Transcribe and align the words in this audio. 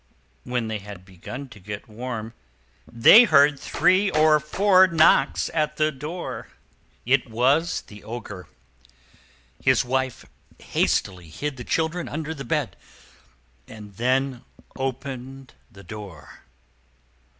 When 0.45 0.67
they 0.67 0.79
had 0.79 1.05
begun 1.05 1.47
to 1.49 1.59
get 1.59 1.87
warm, 1.87 2.33
they 2.91 3.25
heard 3.25 3.59
three 3.59 4.09
or 4.09 4.39
four 4.39 4.85
heavy 4.87 4.97
knocks 4.97 5.47
at 5.53 5.77
the 5.77 5.91
door. 5.91 6.47
It 7.05 7.29
was 7.29 7.81
the 7.81 8.03
Ogre. 8.03 8.47
His 9.63 9.85
wife 9.85 10.25
hastily 10.57 11.29
hid 11.29 11.55
the 11.55 11.63
children 11.63 12.09
under 12.09 12.33
the 12.33 12.43
bed, 12.43 12.75
and 13.67 13.93
then 13.97 14.43
opened 14.75 15.53
the 15.71 15.83
door. 15.83 16.45